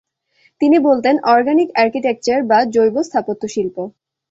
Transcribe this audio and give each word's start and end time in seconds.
তিনি 0.61 0.77
বলতেন 0.79 1.15
“organic 1.25 1.69
architecture” 1.75 2.39
বা 2.49 2.59
“জৈব 2.75 2.95
স্থাপত্যশিল্প”। 3.03 3.75